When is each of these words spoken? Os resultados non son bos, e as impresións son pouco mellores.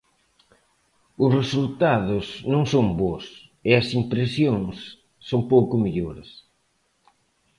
Os 1.23 1.31
resultados 1.39 2.25
non 2.53 2.63
son 2.73 2.87
bos, 3.01 3.25
e 3.69 3.71
as 3.79 3.87
impresións 4.01 4.75
son 5.29 5.41
pouco 5.53 5.75
mellores. 5.83 6.29